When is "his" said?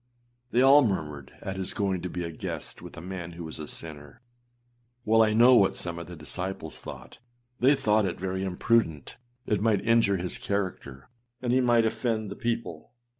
1.57-1.75, 6.07-6.17, 10.17-10.39